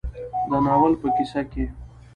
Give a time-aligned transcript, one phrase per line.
[0.49, 1.65] د ناول په کيسه کې